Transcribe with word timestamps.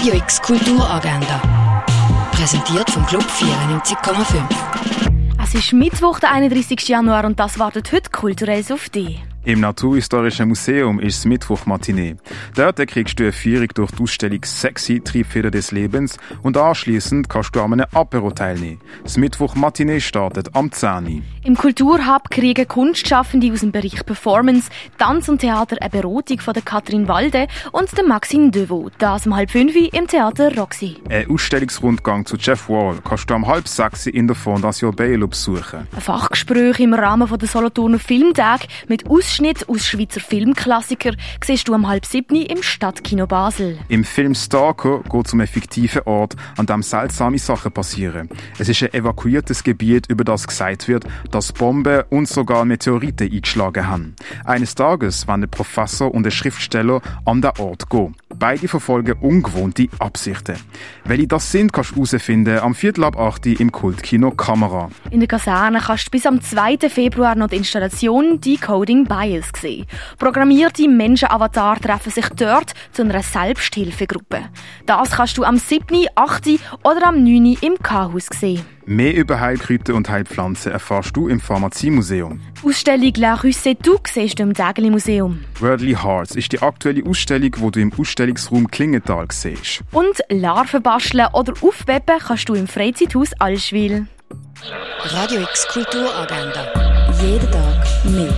Radio 0.00 0.14
X 0.14 0.40
Kulturagenda. 0.40 1.42
Präsentiert 2.32 2.88
vom 2.88 3.04
Club 3.04 3.22
94,5. 3.22 4.42
Es 5.42 5.54
ist 5.54 5.74
Mittwoch, 5.74 6.18
der 6.20 6.32
31. 6.32 6.88
Januar 6.88 7.26
und 7.26 7.38
das 7.38 7.58
wartet 7.58 7.92
heute 7.92 8.08
kulturell 8.10 8.64
auf 8.72 8.88
dich. 8.88 9.22
Im 9.42 9.60
Naturhistorischen 9.60 10.48
Museum 10.48 11.00
ist 11.00 11.20
es 11.20 11.24
Mittwochmatinee. 11.24 12.16
Dort 12.56 12.76
kriegst 12.86 13.18
du 13.18 13.24
eine 13.24 13.32
Führung 13.32 13.68
durch 13.72 13.90
die 13.92 14.02
Ausstellung 14.02 14.44
Sexy 14.44 15.00
Triebfeder 15.00 15.50
des 15.50 15.72
Lebens 15.72 16.18
und 16.42 16.58
anschließend 16.58 17.30
kannst 17.30 17.56
du 17.56 17.62
an 17.62 17.72
einem 17.72 17.86
Apero 17.90 18.32
teilnehmen. 18.32 18.82
Das 19.02 19.16
Mittwochmatinee 19.16 20.00
startet 20.00 20.54
am 20.54 20.70
10. 20.70 21.24
Im 21.42 21.56
Kulturhub 21.56 22.28
kriegen 22.28 22.68
Kunstschaffende 22.68 23.50
aus 23.50 23.60
dem 23.60 23.72
Bereich 23.72 24.04
Performance, 24.04 24.68
Tanz 24.98 25.26
und 25.30 25.38
Theater 25.38 25.76
eine 25.80 25.88
Beratung 25.88 26.38
von 26.40 26.52
der 26.52 26.62
Katrin 26.62 27.08
Walde 27.08 27.46
und 27.72 27.96
der 27.96 28.04
Maxine 28.04 28.50
Deveau. 28.50 28.90
Das 28.98 29.26
um 29.26 29.34
halb 29.34 29.50
fünf 29.50 29.74
im 29.74 30.06
Theater 30.06 30.54
Roxy. 30.54 30.98
Ein 31.08 31.30
Ausstellungsrundgang 31.30 32.26
zu 32.26 32.36
Jeff 32.36 32.68
Wall 32.68 32.98
kannst 33.02 33.30
du 33.30 33.34
am 33.34 33.46
halb 33.46 33.66
sechs 33.66 34.06
in 34.06 34.26
der 34.26 34.36
Fondation 34.36 34.94
Baylor 34.94 35.28
besuchen. 35.28 35.88
Ein 35.94 36.00
Fachgespräch 36.02 36.78
im 36.78 36.92
Rahmen 36.92 37.26
der 37.26 37.48
Solothurner 37.48 37.98
Filmtag 37.98 38.66
mit 38.86 39.08
Ausschnitt 39.30 39.68
aus 39.68 39.86
Schweizer 39.86 40.18
Filmklassiker 40.18 41.12
siehst 41.44 41.68
du 41.68 41.74
am 41.74 41.86
halb 41.86 42.04
siebten 42.04 42.34
im 42.34 42.64
Stadtkino 42.64 43.28
Basel. 43.28 43.78
Im 43.86 44.02
Film 44.02 44.34
Stalker 44.34 45.04
geht 45.08 45.26
es 45.26 45.32
um 45.32 45.38
einen 45.38 45.46
fiktiven 45.46 46.02
Ort, 46.04 46.34
an 46.56 46.66
dem 46.66 46.82
seltsame 46.82 47.38
Sachen 47.38 47.70
passieren. 47.70 48.28
Es 48.58 48.68
ist 48.68 48.82
ein 48.82 48.92
evakuiertes 48.92 49.62
Gebiet, 49.62 50.08
über 50.08 50.24
das 50.24 50.48
gesagt 50.48 50.88
wird, 50.88 51.04
dass 51.30 51.52
Bomben 51.52 52.02
und 52.10 52.28
sogar 52.28 52.64
Meteoriten 52.64 53.32
eingeschlagen 53.32 53.86
haben. 53.86 54.16
Eines 54.44 54.74
Tages 54.74 55.28
werden 55.28 55.44
ein 55.44 55.48
Professor 55.50 56.12
und 56.12 56.26
ein 56.26 56.32
Schriftsteller 56.32 57.00
an 57.24 57.40
den 57.40 57.52
Ort 57.58 57.88
gehen. 57.88 58.16
Beide 58.40 58.68
verfolgen 58.68 59.18
ungewohnte 59.20 59.88
Absichten. 59.98 60.56
Welche 61.04 61.26
das 61.26 61.52
sind, 61.52 61.74
kannst 61.74 61.90
du 61.90 61.96
herausfinden 61.96 62.58
am 62.58 62.74
Viertel 62.74 63.04
ab 63.04 63.18
8 63.18 63.44
im 63.60 63.70
Kultkino 63.70 64.30
Kamera. 64.30 64.88
In 65.10 65.20
der 65.20 65.28
Kaserne 65.28 65.78
kannst 65.78 66.06
du 66.06 66.10
bis 66.12 66.24
am 66.24 66.40
2. 66.40 66.88
Februar 66.88 67.34
noch 67.34 67.48
die 67.48 67.56
Installation 67.56 68.40
Decoding 68.40 69.04
Bias 69.04 69.50
sehen. 69.60 69.84
Programmierte 70.18 70.88
Menschen-Avatar 70.88 71.78
treffen 71.82 72.10
sich 72.10 72.30
dort 72.30 72.72
zu 72.92 73.02
einer 73.02 73.22
Selbsthilfegruppe. 73.22 74.44
Das 74.86 75.10
kannst 75.10 75.36
du 75.36 75.44
am 75.44 75.58
7., 75.58 76.06
8. 76.14 76.48
oder 76.82 77.08
am 77.08 77.22
9. 77.22 77.58
im 77.60 77.76
K-Haus 77.82 78.26
sehen. 78.32 78.64
Mehr 78.90 79.14
über 79.14 79.38
Heilkräuter 79.38 79.94
und 79.94 80.10
Heilpflanzen 80.10 80.72
erfährst 80.72 81.16
du 81.16 81.28
im 81.28 81.38
Pharmaziemuseum. 81.38 82.40
Ausstellung 82.64 83.12
La 83.18 83.34
Rue 83.34 83.52
Setou 83.52 83.98
siehst 84.04 84.40
du 84.40 84.42
im 84.42 84.52
Dägeli 84.52 84.90
Museum. 84.90 85.44
Worldly 85.60 85.94
Hearts 85.94 86.34
ist 86.34 86.50
die 86.50 86.60
aktuelle 86.60 87.08
Ausstellung, 87.08 87.52
die 87.52 87.70
du 87.70 87.80
im 87.80 87.92
Ausstellungsraum 87.96 88.68
Klingenthal 88.68 89.28
siehst. 89.30 89.84
Und 89.92 90.18
Larven 90.28 90.82
basteln 90.82 91.28
oder 91.32 91.52
aufweben 91.62 92.18
kannst 92.18 92.48
du 92.48 92.54
im 92.54 92.66
Freizeithaus 92.66 93.32
Allschwil. 93.38 94.08
Radio 95.04 95.42
X 95.42 95.68
Kulturagenda. 95.68 96.66
Jeden 97.22 97.48
Tag 97.48 97.86
mehr. 98.06 98.34